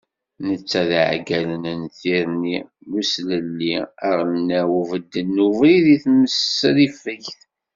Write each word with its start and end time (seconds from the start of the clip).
Netta 0.47 0.81
d 0.89 0.91
iɛeggalen 1.01 1.65
n 1.81 1.83
ti 1.97 2.15
rni 2.25 2.57
n 2.87 2.91
uselelli 3.01 3.75
aɣelnaws 4.09 4.71
ubeddel 4.79 5.27
n 5.35 5.43
ubrid 5.47 5.85
i 5.95 5.97
temsrifegt. 6.03 7.39